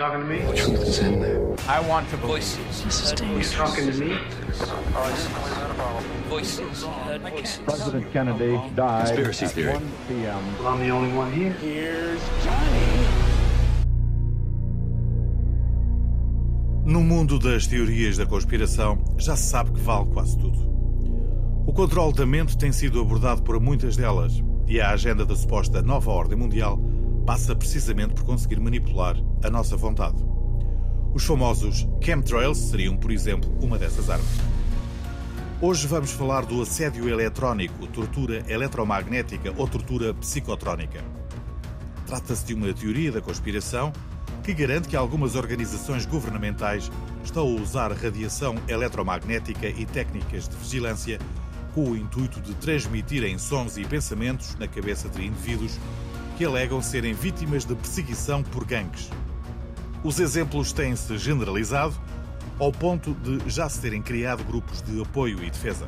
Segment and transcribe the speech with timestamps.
[0.00, 0.38] talking to me?
[0.40, 1.44] The truth is in there.
[1.68, 2.40] I want to believe.
[2.84, 3.52] This is You dangerous.
[3.52, 4.18] talking to me?
[6.28, 6.84] Voices.
[7.20, 7.58] Voices.
[7.66, 9.72] President Kennedy died Conspiracy at theory.
[9.74, 10.58] 1 p.m.
[10.58, 11.52] Well, I'm the only one here.
[11.60, 12.80] Here's Johnny.
[16.86, 20.58] No mundo das teorias da conspiração, já se sabe que vale quase tudo.
[21.66, 25.82] O controle da mente tem sido abordado por muitas delas, e a agenda da suposta
[25.82, 26.80] nova ordem mundial
[27.30, 30.16] passa precisamente por conseguir manipular a nossa vontade.
[31.14, 34.26] Os famosos chemtrails seriam, por exemplo, uma dessas armas.
[35.62, 41.04] Hoje vamos falar do assédio eletrónico, tortura eletromagnética ou tortura psicotrónica.
[42.04, 43.92] Trata-se de uma teoria da conspiração
[44.42, 46.90] que garante que algumas organizações governamentais
[47.22, 51.20] estão a usar radiação eletromagnética e técnicas de vigilância
[51.76, 55.78] com o intuito de transmitirem sons e pensamentos na cabeça de indivíduos
[56.40, 59.10] que alegam serem vítimas de perseguição por gangues.
[60.02, 61.94] Os exemplos têm-se generalizado
[62.58, 65.86] ao ponto de já se terem criado grupos de apoio e defesa.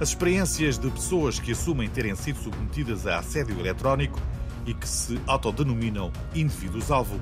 [0.00, 4.16] As experiências de pessoas que assumem terem sido submetidas a assédio eletrónico
[4.64, 7.20] e que se autodenominam indivíduos-alvo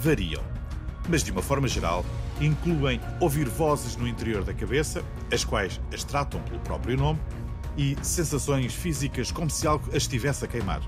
[0.00, 0.42] variam,
[1.06, 2.02] mas de uma forma geral
[2.40, 7.20] incluem ouvir vozes no interior da cabeça, as quais as tratam pelo próprio nome,
[7.76, 10.80] e sensações físicas como se algo as estivesse a queimar.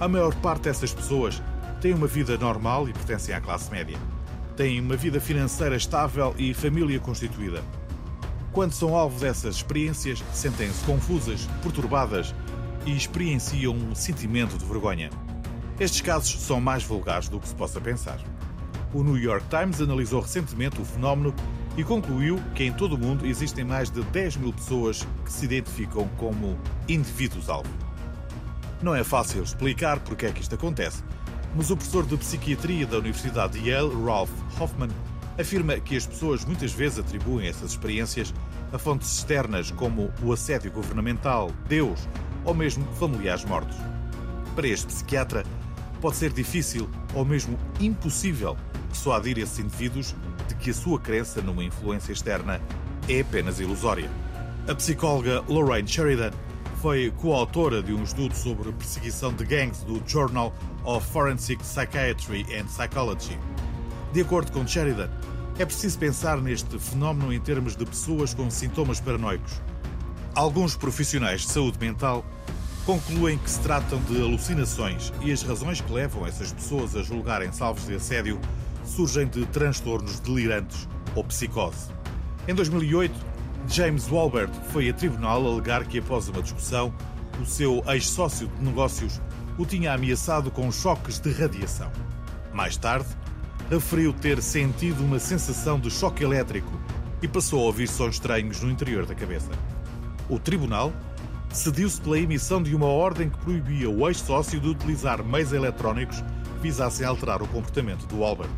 [0.00, 1.42] A maior parte dessas pessoas
[1.80, 3.98] tem uma vida normal e pertencem à classe média.
[4.56, 7.64] Têm uma vida financeira estável e família constituída.
[8.52, 12.32] Quando são alvo dessas experiências, sentem-se confusas, perturbadas
[12.86, 15.10] e experienciam um sentimento de vergonha.
[15.80, 18.20] Estes casos são mais vulgares do que se possa pensar.
[18.94, 21.34] O New York Times analisou recentemente o fenómeno
[21.76, 25.44] e concluiu que em todo o mundo existem mais de 10 mil pessoas que se
[25.44, 26.56] identificam como
[26.88, 27.87] indivíduos-alvo.
[28.80, 31.02] Não é fácil explicar porque é que isto acontece,
[31.54, 34.90] mas o professor de psiquiatria da Universidade de Yale, Ralph Hoffman,
[35.36, 38.32] afirma que as pessoas muitas vezes atribuem essas experiências
[38.72, 42.08] a fontes externas como o assédio governamental, Deus
[42.44, 43.76] ou mesmo familiares mortos.
[44.54, 45.44] Para este psiquiatra,
[46.00, 48.56] pode ser difícil ou mesmo impossível
[48.88, 50.14] persuadir esses indivíduos
[50.46, 52.60] de que a sua crença numa influência externa
[53.08, 54.08] é apenas ilusória.
[54.68, 56.30] A psicóloga Lorraine Sheridan
[56.80, 62.66] foi coautora de um estudo sobre perseguição de gangues do Journal of Forensic Psychiatry and
[62.66, 63.36] Psychology.
[64.12, 65.10] De acordo com Sheridan,
[65.58, 69.60] é preciso pensar neste fenómeno em termos de pessoas com sintomas paranoicos.
[70.36, 72.24] Alguns profissionais de saúde mental
[72.86, 77.60] concluem que se tratam de alucinações e as razões que levam essas pessoas a julgarem-se
[77.60, 78.40] alvos de assédio
[78.84, 81.90] surgem de transtornos delirantes ou psicose.
[82.46, 83.12] Em 2008,
[83.70, 86.92] James Walbert foi a tribunal alegar que, após uma discussão,
[87.40, 89.20] o seu ex-sócio de negócios
[89.58, 91.90] o tinha ameaçado com choques de radiação.
[92.52, 93.08] Mais tarde,
[93.68, 96.72] referiu ter sentido uma sensação de choque elétrico
[97.20, 99.50] e passou a ouvir sons estranhos no interior da cabeça.
[100.30, 100.92] O tribunal
[101.50, 106.62] decidiu-se pela emissão de uma ordem que proibia o ex-sócio de utilizar meios eletrónicos que
[106.62, 108.50] visassem alterar o comportamento do Albert.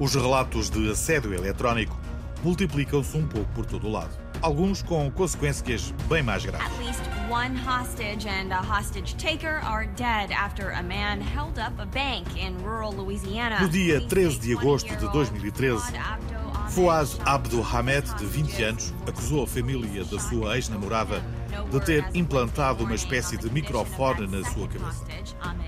[0.00, 1.98] Os relatos de assédio eletrónico
[2.42, 6.66] multiplicam-se um pouco por todo o lado, alguns com consequências bem mais graves.
[6.66, 11.78] At least one hostage and a hostage taker are dead after a man held up
[11.80, 13.60] a bank in rural Louisiana.
[13.60, 17.20] No dia Police 13 say de agosto de 20-year-old 2013, Fuad Abdo Ahmed Fouad shot
[17.26, 18.64] Abdulhamed, de 20 hostages.
[18.64, 21.22] anos, acusou a família da sua ex-namorada
[21.70, 25.04] de ter implantado uma espécie de microfone na sua cabeça.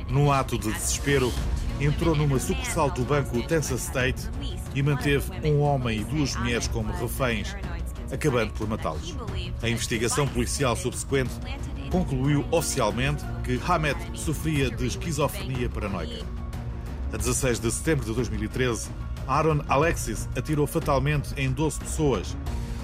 [0.08, 1.32] Num ato de desespero,
[1.80, 4.28] entrou numa sucursal do banco Texas State
[4.74, 7.54] e manteve um homem e duas mulheres como reféns,
[8.12, 9.16] acabando por matá-los.
[9.62, 11.32] A investigação policial subsequente
[11.90, 16.24] concluiu oficialmente que Hamed sofria de esquizofrenia paranoica.
[17.12, 18.90] A 16 de setembro de 2013,
[19.26, 22.36] Aaron Alexis atirou fatalmente em 12 pessoas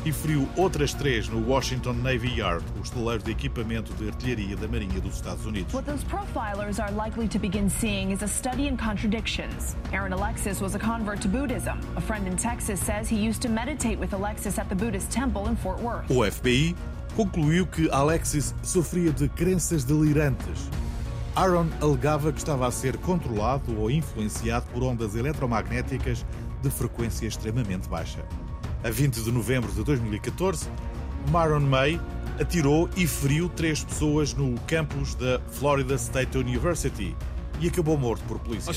[0.04, 4.66] e feriu outras três no Washington Navy Yard, o estaleiro de equipamento de artilharia da
[4.66, 5.72] Marinha dos Estados Unidos.
[5.74, 9.76] What those profilers are likely to begin seeing is a study in contradictions.
[9.92, 11.78] Aaron Alexis was a convert to Buddhism.
[11.96, 15.48] A friend in Texas says he used to meditate with Alexis at the Buddhist temple
[15.48, 16.10] in Fort Worth.
[16.10, 16.74] O FBI
[17.14, 20.70] concluiu que Alexis sofria de crenças delirantes.
[21.36, 26.24] Aaron alegava que estava a ser controlado ou influenciado por ondas eletromagnéticas
[26.62, 28.24] de frequência extremamente baixa.
[28.82, 30.66] A 20 de novembro de 2014,
[31.26, 32.00] Myron May
[32.40, 37.14] atirou e feriu três pessoas no campus da Florida State University
[37.60, 38.70] e acabou morto por polícia.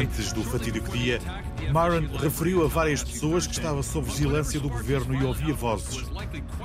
[0.00, 1.20] Antes do fatídico dia,
[1.68, 6.04] Myron referiu a várias pessoas que estava sob vigilância do governo e ouvia vozes.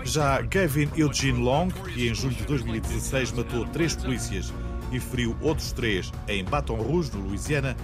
[0.03, 4.51] Já Gavin Eugene Long, que em julho de 2016 matou três polícias
[4.91, 7.77] e feriu outros três em Baton Rouge, no Louisiana,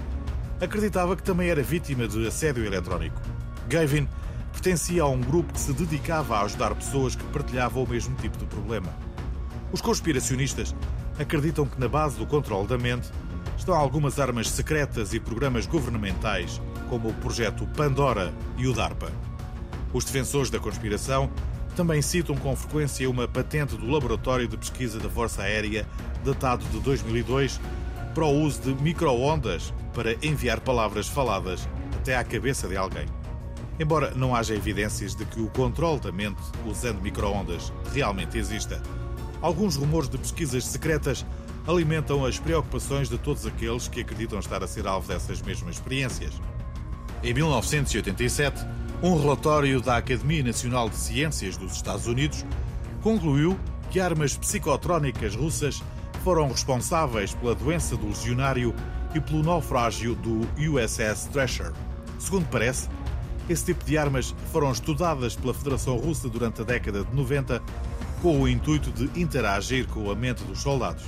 [0.59, 3.21] acreditava que também era vítima de assédio eletrónico.
[3.68, 4.07] Gavin
[4.51, 8.38] pertencia a um grupo que se dedicava a ajudar pessoas que partilhavam o mesmo tipo
[8.38, 8.92] de problema.
[9.71, 10.75] Os conspiracionistas
[11.19, 13.09] acreditam que na base do controle da mente
[13.57, 19.12] estão algumas armas secretas e programas governamentais, como o projeto Pandora e o DARPA.
[19.94, 21.30] Os defensores da conspiração
[21.75, 25.86] também citam com frequência uma patente do Laboratório de Pesquisa da Força Aérea,
[26.25, 27.59] datado de 2002,
[28.18, 33.06] para o uso de microondas para enviar palavras faladas até à cabeça de alguém.
[33.80, 38.81] Embora não haja evidências de que o controle da mente usando microondas realmente exista,
[39.40, 41.24] alguns rumores de pesquisas secretas
[41.68, 46.34] alimentam as preocupações de todos aqueles que acreditam estar a ser alvo dessas mesmas experiências.
[47.22, 48.66] Em 1987,
[49.04, 52.44] um relatório da Academia Nacional de Ciências dos Estados Unidos
[53.04, 53.60] concluiu
[53.92, 55.84] que armas psicotrónicas russas
[56.24, 58.74] foram responsáveis pela doença do legionário
[59.14, 61.72] e pelo naufrágio do USS Thrasher.
[62.19, 62.90] Segundo parece,
[63.50, 67.62] esse tipo de armas foram estudadas pela Federação Russa durante a década de 90
[68.22, 71.04] com o intuito de interagir com a mente dos soldados.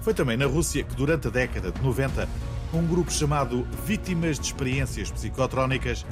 [0.00, 2.28] Foi também na Rússia que, durante a década de 90,
[2.72, 6.04] um grupo chamado Vítimas de Experiências Psicotrónicas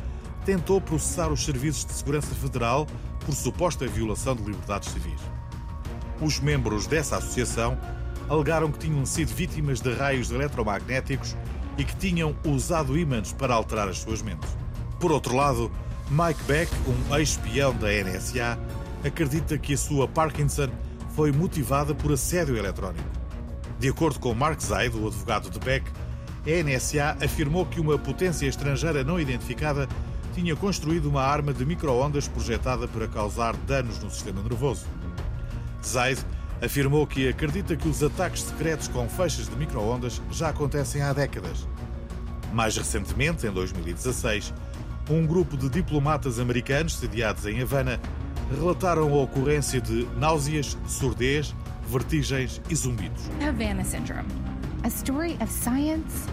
[0.44, 2.87] tentou processar os serviços de segurança federal
[3.25, 5.20] por suposta violação de liberdades civis.
[6.20, 7.76] Os membros dessa associação
[8.32, 11.37] alegaram que tinham sido vítimas de raios eletromagnéticos
[11.76, 14.56] e que tinham usado ímãs para alterar as suas mentes.
[14.99, 15.70] Por outro lado,
[16.11, 18.58] Mike Beck, um ex-espião da NSA,
[19.05, 20.70] acredita que a sua Parkinson
[21.14, 23.05] foi motivada por assédio eletrónico.
[23.79, 25.85] De acordo com Mark Zaid, o advogado de Beck,
[26.46, 29.87] a NSA afirmou que uma potência estrangeira não identificada
[30.35, 34.87] tinha construído uma arma de microondas projetada para causar danos no sistema nervoso.
[35.85, 36.25] Zaid
[36.62, 41.67] afirmou que acredita que os ataques secretos com feixes de microondas já acontecem há décadas.
[42.53, 44.55] Mais recentemente, em 2016,
[45.11, 48.00] um grupo de diplomatas americanos sediados em Havana
[48.55, 51.55] relataram a ocorrência de náuseas, surdez,
[51.88, 53.23] vertigens e zumbidos.
[53.41, 54.29] Havana Syndrome,
[54.85, 56.29] a story of science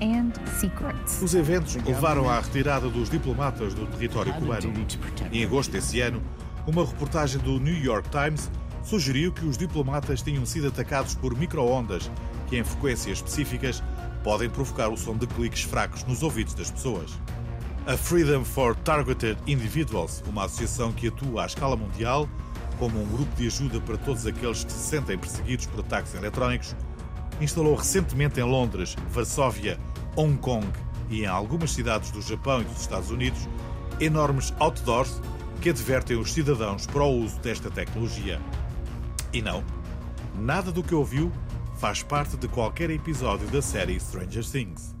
[0.00, 1.20] and secrets.
[1.20, 4.72] Os eventos levaram à retirada dos diplomatas do território cubano.
[5.32, 6.22] Em agosto desse ano,
[6.66, 8.50] uma reportagem do New York Times
[8.82, 12.10] sugeriu que os diplomatas tinham sido atacados por microondas
[12.46, 13.82] que, em frequências específicas,
[14.22, 17.10] podem provocar o som de cliques fracos nos ouvidos das pessoas.
[17.86, 22.28] A Freedom for Targeted Individuals, uma associação que atua à escala mundial
[22.78, 26.74] como um grupo de ajuda para todos aqueles que se sentem perseguidos por ataques eletrónicos,
[27.40, 29.78] instalou recentemente em Londres, Varsóvia,
[30.16, 30.66] Hong Kong
[31.10, 33.48] e em algumas cidades do Japão e dos Estados Unidos
[34.00, 35.20] enormes outdoors
[35.60, 38.40] que advertem os cidadãos para o uso desta tecnologia.
[39.32, 39.64] E não,
[40.38, 41.32] nada do que ouviu
[41.78, 44.94] faz parte de qualquer episódio da série Stranger Things.